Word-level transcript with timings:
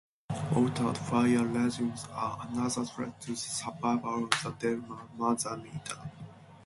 Altered 0.55 0.97
fire 0.97 1.45
regimes 1.45 2.07
are 2.11 2.47
another 2.49 2.83
threat 2.85 3.21
to 3.21 3.29
the 3.33 3.37
survival 3.37 4.23
of 4.23 4.31
the 4.41 4.51
Del 4.59 4.77
mar 4.77 5.07
Manzanita. 5.15 6.09